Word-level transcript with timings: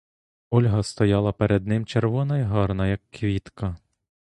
Ольга 0.49 0.81
стояла 0.83 1.31
перед 1.33 1.67
ним 1.67 1.85
червона 1.85 2.39
й 2.39 2.43
гарна, 2.43 2.87
як 2.87 3.01
квітка. 3.11 3.77